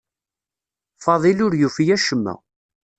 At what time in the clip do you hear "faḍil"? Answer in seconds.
1.03-1.39